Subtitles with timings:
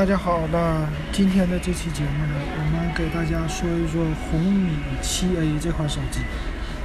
[0.00, 6.20] 大家好，那今天的这期节目呢，我们给大家说一说红米 7A 这款手机。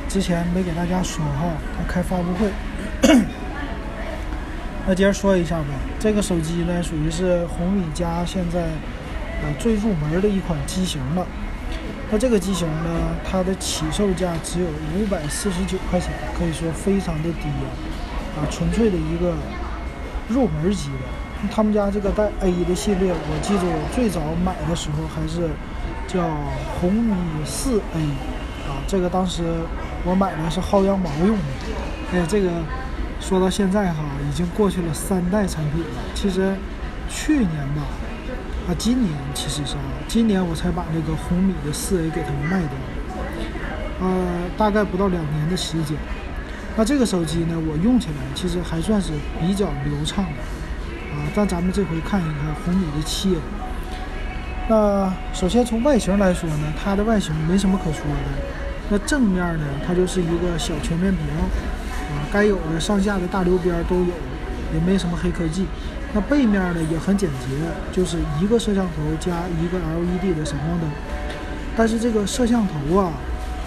[0.09, 2.51] 之前没给大家说哈，它开发布会。
[4.85, 5.67] 那接着说一下吧，
[5.97, 8.63] 这个手机呢，属于是红米家现在
[9.41, 11.25] 呃最入门的一款机型了。
[12.11, 17.47] 那这个机型呢，它的起售价只有五百四十九块钱，可以说非常的低
[18.35, 19.37] 啊，啊，纯粹的一个
[20.27, 21.07] 入门级的。
[21.51, 25.49] 他们家这个带 A 的系列，我记得我最早买的时候还是
[26.07, 26.21] 叫
[26.79, 27.15] 红米
[27.45, 28.01] 四 A
[28.67, 29.43] 啊，这个当时
[30.03, 31.43] 我买的是薅羊毛用的。
[32.13, 32.49] 哎，这个
[33.19, 36.01] 说到现在哈，已经过去了三代产品了。
[36.13, 36.55] 其实
[37.09, 37.81] 去年吧，
[38.67, 42.69] 啊，今年其实是啊，今年我才把那个红米的四 A 给他们卖掉，
[44.01, 44.25] 呃，
[44.57, 45.97] 大概不到两年的时间。
[46.77, 50.31] 那这个手机呢，我用起来其实还算是比较流畅的。
[51.33, 53.37] 但咱们这回看一看红米的七 A。
[54.67, 58.41] 那首先从外形来说呢，它的外形没什么可说的。
[58.89, 61.25] 那正面呢，它就是一个小全面屏，
[62.09, 64.13] 啊，该有的上下的大溜边都有，
[64.73, 65.65] 也没什么黑科技。
[66.13, 67.47] 那背面呢也很简洁，
[67.91, 70.89] 就是一个摄像头加一个 LED 的闪光灯。
[71.75, 73.11] 但是这个摄像头啊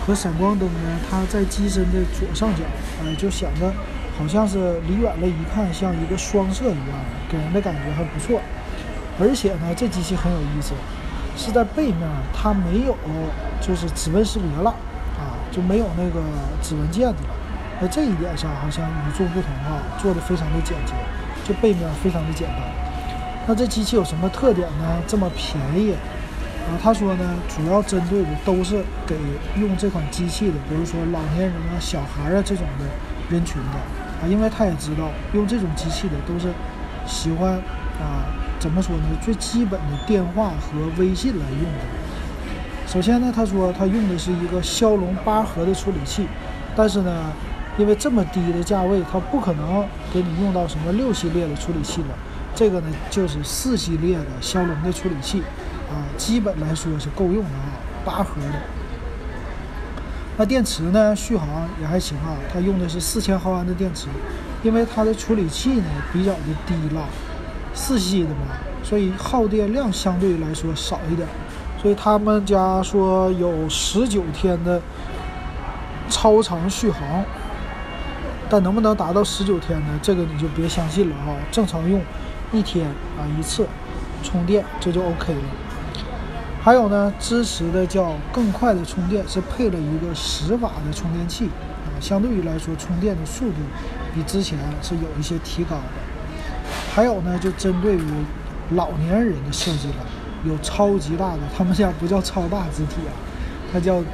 [0.07, 2.63] 和闪光灯呢，它在机身的左上角，
[3.05, 3.73] 哎，就显得。
[4.19, 8.41] 好像是离远了一看像一个双摄一样的，给人的感觉还不错。
[9.21, 10.75] 而且呢，这机器很有意思，
[11.37, 12.97] 是在背面它没有
[13.61, 14.71] 就是指纹识别了
[15.19, 16.21] 啊，就没有那个
[16.61, 17.35] 指纹键的了。
[17.81, 20.93] 在这一点上好像与众不同啊，做的非常的简洁，
[21.45, 22.59] 就背面非常的简单。
[23.47, 25.01] 那这机器有什么特点呢？
[25.07, 25.93] 这么便宜
[26.67, 26.75] 啊？
[26.83, 29.17] 他说呢，主要针对的都是给
[29.57, 32.85] 用这款机器的，比如说老年人啊、小孩啊这种的
[33.31, 34.08] 人群的。
[34.21, 36.53] 啊，因为他也知道用这种机器的都是
[37.07, 37.53] 喜欢
[38.01, 38.27] 啊，
[38.59, 39.03] 怎么说呢？
[39.23, 42.89] 最基本的电话和微信来用的。
[42.89, 46.27] 首先呢，他说他用的是一个骁龙八核的处理器，
[46.75, 47.33] 但是呢，
[47.77, 52.09] 因为这么低的价位，它不可能给你用到什么六系列的处理器了。
[52.55, 55.41] 这个呢，就是四系列的骁龙的处理器，
[55.91, 58.78] 啊，基本来说是够用的啊，八核的。
[60.41, 61.17] 那电池呢？
[61.17, 62.37] 续航也还行啊。
[62.53, 64.07] 它用的是四千毫安的电池，
[64.63, 67.03] 因为它的处理器呢比较的低了，
[67.75, 68.55] 四系的嘛，
[68.85, 71.27] 所以耗电量相对来说少一点。
[71.83, 74.81] 所以他们家说有十九天的
[76.09, 77.25] 超长续航，
[78.49, 79.99] 但能不能达到十九天呢？
[80.01, 81.35] 这个你就别相信了哈。
[81.51, 82.01] 正常用
[82.53, 83.67] 一天啊一次
[84.23, 85.41] 充电，这就 OK 了。
[86.69, 93.55] 还有呢，支持的叫更快的充电，是配了一个十瓦的充电器啊，相对于来说充电的速度
[94.15, 95.83] 比之前是有一些提高的。
[96.95, 98.05] 还有呢，就针对于
[98.73, 100.05] 老年人的设计了，
[100.45, 103.17] 有超级大的，他们家不叫超大字体啊，
[103.73, 104.05] 它叫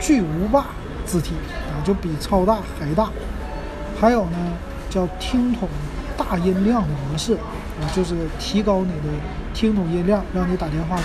[0.00, 0.66] 巨无霸
[1.06, 1.36] 字体
[1.70, 3.08] 啊，就比超大还大。
[4.00, 4.36] 还有呢，
[4.90, 5.68] 叫听筒
[6.16, 9.16] 大音量的模式啊，就是提高你的
[9.54, 10.98] 听筒音量，让你打电话。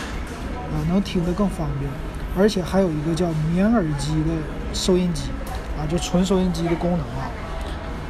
[0.75, 1.89] 啊，能听得更方便，
[2.37, 4.31] 而且还有一个叫棉耳机的
[4.73, 5.29] 收音机，
[5.79, 7.31] 啊，就纯收音机的功能啊。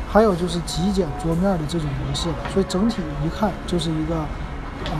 [0.09, 4.15] 还有就是极简桌面的这种模式，所以整体一看就是一个，
[4.85, 4.97] 呃，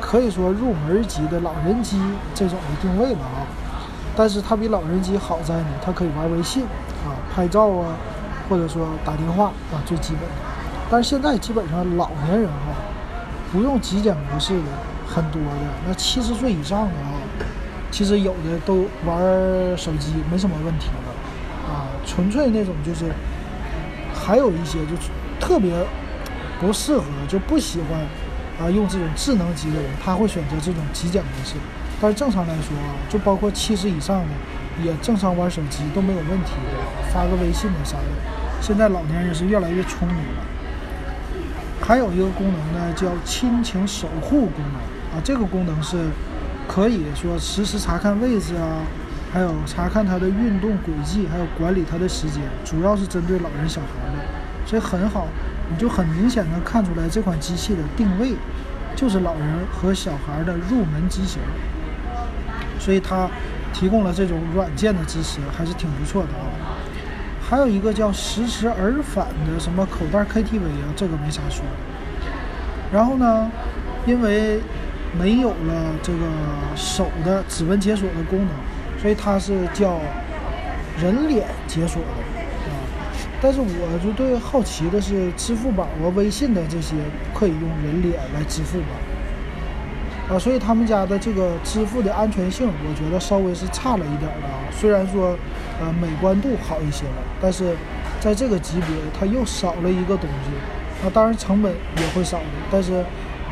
[0.00, 2.00] 可以说入门级的老人机
[2.32, 3.44] 这种的定位了啊。
[4.16, 6.62] 但是它比老人机好在呢，它可以玩微信
[7.04, 7.96] 啊、拍照啊，
[8.48, 10.34] 或者说打电话啊，最基本的。
[10.88, 12.72] 但是现在基本上老年人啊，
[13.52, 14.62] 不用极简模式的。
[15.06, 15.48] 很多的
[15.86, 17.22] 那七十岁以上的啊，
[17.90, 19.16] 其实有的都玩
[19.76, 23.06] 手机没什么问题了啊，纯粹那种就是，
[24.12, 24.92] 还有一些就
[25.40, 25.72] 特别
[26.60, 28.00] 不适合就不喜欢
[28.60, 31.54] 啊用这种智能机的人，他会选择这种极简模式。
[32.00, 34.28] 但是正常来说啊，就包括七十以上的
[34.84, 38.04] 也正常玩手机都没有问题的，发个微信的啥的。
[38.60, 40.42] 现在老年人是越来越聪明了。
[41.80, 44.95] 还有一个功能呢，叫亲情守护功能。
[45.16, 45.96] 啊，这个功能是
[46.68, 48.84] 可以说实时查看位置啊，
[49.32, 54.22] 还有查看它的运动轨迹，还有管理它的时间，主要是针对老人小孩的，
[54.66, 55.26] 所以很好，
[55.70, 58.34] 你就很明显的看出来这款机器的定位
[58.94, 61.40] 就是老人和小孩的入门机型，
[62.78, 63.30] 所以它
[63.72, 66.76] 提供了这种软件的支持，还是挺不错的啊。
[67.48, 71.64] 还有一个叫实时耳返的什么口袋 KTV 啊，这个没啥说。
[72.92, 73.50] 然后呢，
[74.06, 74.60] 因为
[75.18, 76.18] 没有了这个
[76.74, 79.98] 手的指纹解锁的功能，所以它是叫
[81.00, 82.74] 人脸解锁的啊。
[83.40, 86.94] 但是我就对好奇的是，支付宝和、微信的这些
[87.34, 88.86] 可以用人脸来支付吗？
[90.28, 94.58] 啊，所以他们家的这个支付的安全性，我觉得稍微是差了一点的啊。
[94.72, 95.36] 虽然说，
[95.80, 97.76] 呃，美观度好一些了，但是
[98.18, 101.06] 在这个级别，它又少了一个东西。
[101.06, 103.04] 啊，当然成本也会少的，但是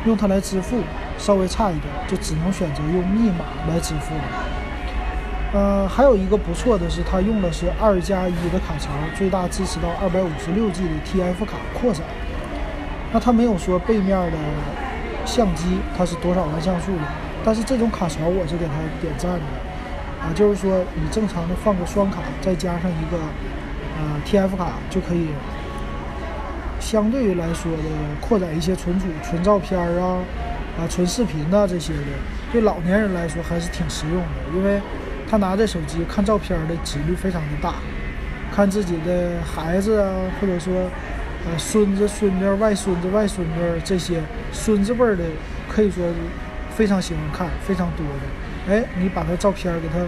[0.05, 0.77] 用它来支付
[1.17, 4.23] 稍微差一点，就只能选择用密码来支付了。
[5.53, 12.03] 呃，还有一个不错的是，它用的是二加一的卡槽，最大支持到二百五十六 G 的 TF 卡扩展。
[13.13, 14.37] 那它没有说背面的。
[15.25, 17.01] 相机它是多少万像素的？
[17.43, 19.41] 但是这种卡槽我是给它点赞的
[20.21, 23.17] 啊，就是说你正常的放个双卡，再加上一个
[23.97, 25.29] 呃 TF 卡，就可以
[26.79, 27.77] 相对于来说的
[28.21, 30.19] 扩展一些存储、存照片啊、
[30.77, 31.99] 啊存视频呐这些的。
[32.51, 34.81] 对老年人来说还是挺实用的，因为
[35.29, 37.75] 他拿着手机看照片的几率非常的大，
[38.55, 40.89] 看自己的孩子啊，或者说。
[41.47, 44.19] 呃，孙子、孙女、外孙子、外孙女这些
[44.51, 45.23] 孙子辈的，
[45.69, 46.03] 可以说
[46.75, 48.73] 非常喜欢看，非常多的。
[48.73, 49.99] 哎，你把他照片给他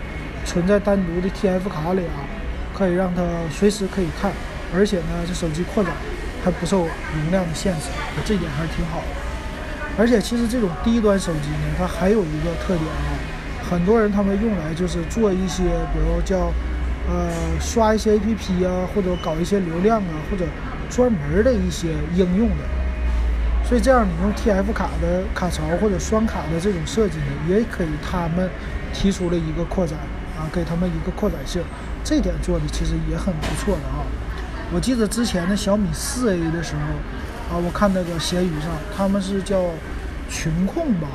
[0.43, 2.25] 存在单独的 TF 卡里啊，
[2.73, 3.21] 可以让他
[3.51, 4.31] 随时可以看，
[4.73, 5.93] 而且呢，这手机扩展
[6.43, 7.89] 还不受容量的限制，
[8.25, 9.05] 这点还是挺好的。
[9.97, 13.17] 而且其实这种低端手机呢，它还有一个特点啊，
[13.69, 16.53] 很多人他们用来就是做一些，比如叫
[17.09, 17.29] 呃
[17.59, 20.45] 刷一些 APP 啊，或者搞一些流量啊，或者。
[20.89, 22.63] 专门的一些应用的，
[23.67, 28.49] 所以这样你用 TF 卡的卡槽或者双卡的这种设计呢，也可以他们
[28.94, 29.99] 提出了一个扩展
[30.39, 31.61] 啊，给他们一个扩展性，
[32.05, 34.07] 这点做的其实也很不错的啊。
[34.73, 36.81] 我记得之前的小米四 A 的时候
[37.51, 39.63] 啊，我看那个闲鱼上他们是叫
[40.29, 41.07] 群控吧，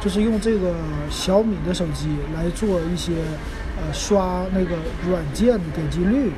[0.00, 0.74] 就是用这个
[1.10, 3.12] 小米的手机来做一些
[3.76, 4.76] 呃刷那个
[5.08, 6.30] 软件的点击率、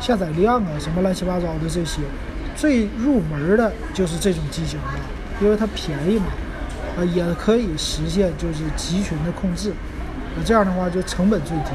[0.00, 2.00] 下载量啊什么乱七八糟的这些。
[2.56, 4.94] 最入门的就是这种机型了，
[5.40, 6.26] 因为它便宜嘛，
[6.98, 9.72] 啊，也可以实现就是集群的控制，
[10.36, 11.70] 那这样的话就成本最低，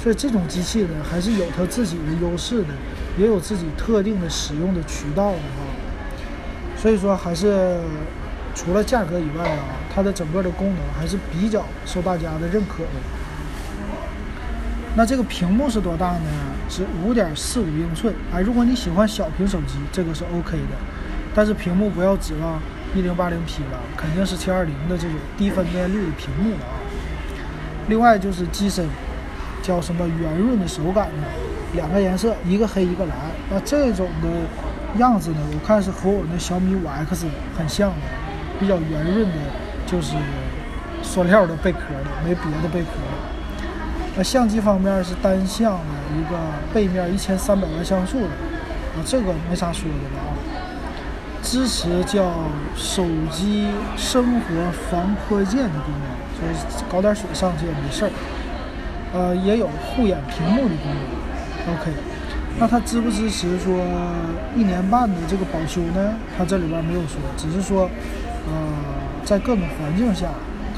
[0.00, 2.68] 所以这种机器呢还是有它自己的优势的，
[3.18, 5.66] 也有自己特定的使用的渠道的哈，
[6.80, 7.78] 所以说还是
[8.54, 13.00] 除了价格以外啊，它的整个的功能还是比较受大家的认可的。
[14.96, 16.30] 那这个屏幕是多大呢？
[16.70, 18.14] 是五点四五英寸。
[18.32, 20.76] 哎，如果你喜欢小屏手机，这个是 OK 的。
[21.34, 22.58] 但是屏幕不要指望
[22.94, 26.80] 一零八零 P 了，肯定是七二零的这种低分辨率的屏幕啊。
[27.88, 28.88] 另外就是机身，
[29.62, 31.24] 叫什么圆润的手感呢？
[31.74, 33.16] 两个颜色，一个黑一个蓝。
[33.48, 34.28] 那这种的
[34.98, 37.26] 样子呢，我看是和我那小米五 X
[37.56, 37.96] 很像的，
[38.58, 39.36] 比较圆润的，
[39.86, 40.16] 就是
[41.02, 42.88] 塑料的贝壳的，没别的贝壳。
[44.16, 46.36] 那相机方面是单向的一个
[46.74, 50.34] 背面一千三百万像素的，啊，这个没啥说的了啊。
[51.42, 52.30] 支持叫
[52.76, 56.04] 手机生活防泼溅的功能，
[56.36, 58.10] 就是搞点水上去也没事儿。
[59.12, 60.92] 呃，也有护眼屏幕的功
[61.66, 61.90] 能，OK。
[62.60, 63.74] 那它支不支持说
[64.54, 66.14] 一年半的这个保修呢？
[66.36, 67.88] 它这里边没有说，只是说，
[68.46, 68.52] 呃，
[69.24, 70.28] 在各种环境下，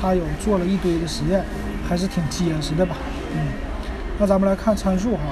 [0.00, 1.44] 它有做了一堆的实验，
[1.88, 2.94] 还是挺结实的吧。
[3.34, 3.48] 嗯，
[4.16, 5.22] 那咱们来看参数哈。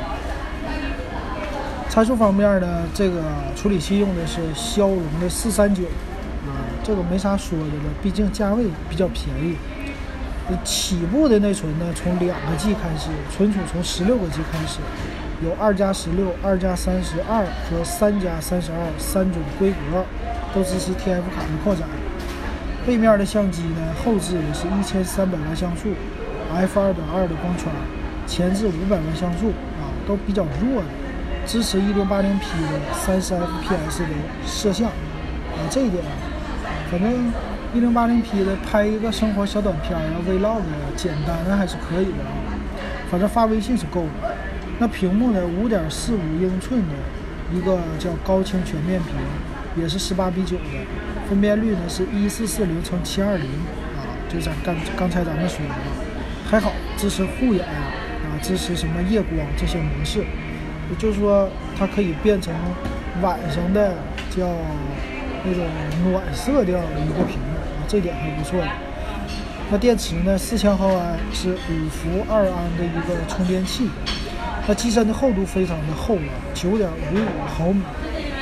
[1.88, 3.22] 参数方面呢，这个
[3.54, 9.54] 处理器用的是骁龙的四三九，啊，这个没啥说的了，毕竟价位比较便宜。
[10.64, 14.80] 起步的内存呢，从两个 G 开始，存储从十六个 G 开始，
[15.42, 20.04] 有二加十六、二加三十二和三加三十二三种规格，
[20.54, 21.88] 都支持 TF 卡的扩展。
[22.86, 25.88] 背面的相机呢，后置也是一千三百万像素。
[26.52, 27.68] f 二点二的光圈，
[28.26, 30.88] 前置五百万像素啊，都比较弱的，
[31.46, 34.08] 支持一零八零 P 的三十 fps 的
[34.44, 36.10] 摄像啊，这一点啊，
[36.90, 37.32] 反正
[37.72, 40.62] 一零八零 P 的拍一个生活小短片啊，vlog
[40.96, 42.58] 简单的还是可以的啊，
[43.10, 44.29] 反正发微信是够了。
[44.80, 46.94] 那屏幕呢，五点四五英寸的
[47.54, 49.12] 一个叫高清全面屏，
[49.76, 50.64] 也是十八比九的，
[51.28, 55.74] 分辨率呢是一四四零乘七二零啊，就咱刚刚才咱们说的。
[56.50, 61.46] 还好支持护眼啊，支持什么夜光这些模式，也就是说
[61.78, 62.54] 它可以变成
[63.20, 63.92] 晚上的
[64.34, 64.48] 叫
[65.44, 65.62] 那种
[66.10, 68.68] 暖色调的一个屏幕啊，这点还不错的。
[69.70, 73.88] 那电池呢，四千毫安是五伏二安的一个充电器，
[74.66, 77.82] 它机身的厚度非常的厚啊，九点五五毫米，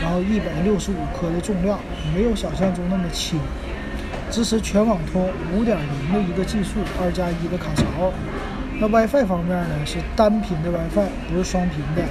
[0.03, 1.79] 然后一百六十五克的重量，
[2.15, 3.39] 没有想象中那么轻。
[4.31, 8.13] 支持全网通五点零的一个技术，二加一的卡槽。
[8.79, 12.03] 那 WiFi 方面呢，是单频的 WiFi，不是双频的。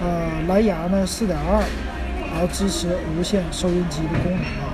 [0.00, 1.62] 呃，蓝牙呢四点二，
[2.32, 4.72] 然后支持无线收音机的功能啊。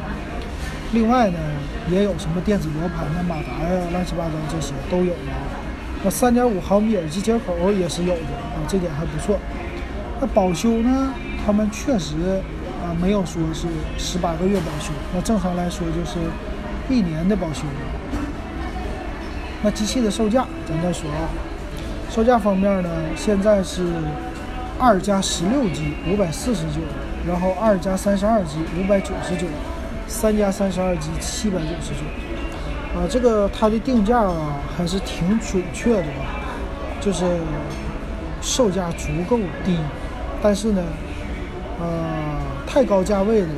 [0.93, 1.39] 另外呢，
[1.91, 5.33] 也有什么电子罗盘呐、马达呀、乱七八糟这些都有了。
[6.05, 8.21] 那三点五毫米耳机接口也是有的
[8.67, 9.39] 这点还不错。
[10.21, 11.13] 那保修呢，
[11.45, 12.17] 他们确实
[12.83, 16.19] 啊没有说是十八个月保修，那正常来说就是
[16.89, 17.63] 一年的保修。
[19.63, 21.29] 那机器的售价咱再说啊，
[22.11, 23.87] 售价方面呢，现在是
[24.79, 26.81] 二加十六 G 五百四十九，
[27.27, 29.47] 然后二加三十二 G 五百九十九。
[30.11, 36.25] 三加三十二 G 七百九十九，啊，这个它的定价啊还是挺准确的吧，
[36.99, 37.27] 就是
[38.49, 39.77] 售价足够低，
[40.43, 40.83] 但是呢，
[41.79, 43.49] 呃，太高价位的，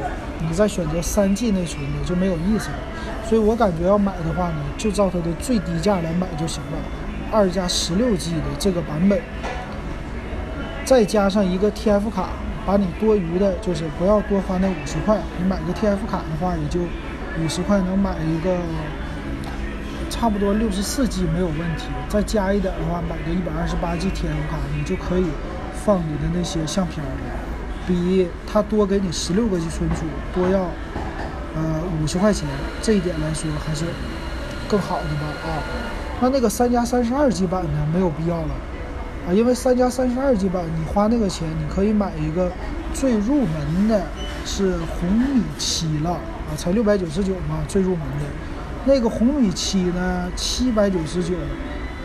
[0.40, 2.78] 你再选择三 G 内存的就没有意思了。
[3.24, 6.78] 所以我感觉要买的话呢，就照它的最低价来买就行了，
[7.30, 9.20] 二加十六 G 的这个版本，
[10.84, 12.30] 再加上一个 TF 卡。
[12.66, 15.18] 把你多余的，就是不要多花那五十块。
[15.38, 16.78] 你买个 TF 卡的话，也就
[17.42, 18.54] 五十块能买一个
[20.10, 21.86] 差不多六十四 G 没有问题。
[22.08, 25.24] 再加一点的话，买个一百二十八 G TF 卡，你就可以
[25.86, 27.12] 放你的那些相片了。
[27.86, 30.68] 比他多给你十六个 G 存储多要
[31.54, 32.46] 呃五十块钱，
[32.82, 33.84] 这一点来说还是
[34.68, 35.62] 更好的吧啊。
[36.20, 38.54] 那那个三加三十二 G 版呢，没有必要了。
[39.26, 42.50] 啊，因为三加三十二 G 版，你花那个钱，你可以买一个
[42.92, 44.02] 最入门的，
[44.44, 48.26] 是红米七了啊，才六百九十九嘛，最入门的。
[48.84, 51.34] 那个红米七呢，七百九十九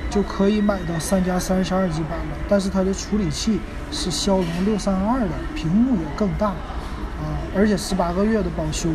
[0.09, 3.59] 就可以买到三加三十二 G 版了，但是它的处理器
[3.91, 8.89] 是骁龙六三二的，屏幕也更大啊，而且十八个月的保修，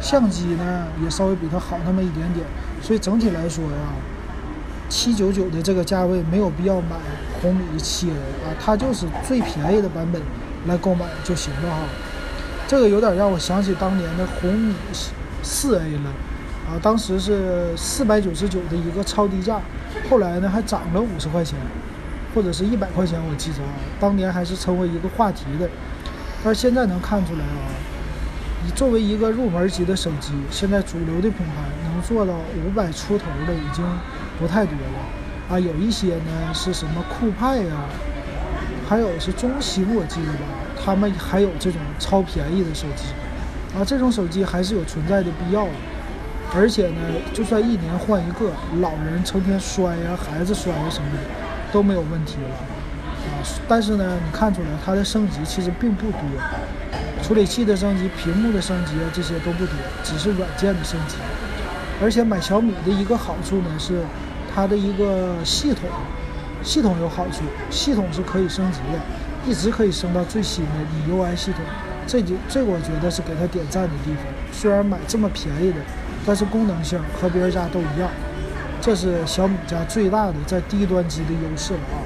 [0.00, 2.46] 相机呢也稍微比它好那么一点点，
[2.82, 3.94] 所以整体来说呀，
[4.88, 6.96] 七九九的这个价位没有必要买。
[7.40, 10.20] 红米七 A 啊，它就是最便宜的版本
[10.66, 11.78] 来购买就行了哈。
[12.68, 14.74] 这个有点让我想起当年的红米
[15.42, 16.12] 四 A 了
[16.70, 19.60] 啊，当时是四百九十九的一个超低价，
[20.08, 21.58] 后来呢还涨了五十块钱，
[22.32, 25.68] 或者是一百块钱，我记着啊，当年还是成为一个话题的。
[26.44, 27.66] 但是现在能看出来啊，
[28.64, 31.54] 你作为一个入门级的手机，现在主流的品牌
[31.92, 32.34] 能做到
[32.64, 33.84] 五百出头的已经
[34.38, 35.54] 不太多了。
[35.56, 37.74] 啊，有一些呢是什么酷派呀，
[38.88, 40.46] 还有是中兴，我记得吧，
[40.80, 43.06] 他们还有这种超便宜的手机，
[43.76, 45.72] 啊，这种手机还是有存在的必要的，
[46.54, 47.00] 而且呢，
[47.32, 51.18] 就算一年换一个，老人成天摔呀，孩子摔呀什么的
[51.72, 52.54] 都没有问题了，
[53.30, 56.20] 啊，但是呢，你看出来它的升级其实并不多，
[57.22, 61.16] 处理器的升级、屏幕的升级啊，这些都不多，只是软件的升级，
[62.02, 64.02] 而且买小米的一个好处呢是。
[64.52, 65.88] 它的一个系统，
[66.60, 68.98] 系统有好处，系统是可以升级的，
[69.48, 70.72] 一直可以升到最新的
[71.08, 71.60] MIUI 系统，
[72.04, 74.24] 这就这我觉得是给他点赞的地方。
[74.52, 75.76] 虽然买这么便宜的，
[76.26, 78.10] 但是功能性和别人家都一样，
[78.80, 81.98] 这是小米家最大的在低端机的优势了啊。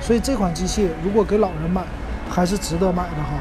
[0.00, 1.84] 所以这款机器如果给老人买，
[2.30, 3.38] 还是值得买的哈。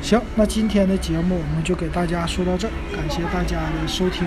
[0.00, 4.26] 行，那今天的节目我们就给大家说到这儿，感谢大家的收听。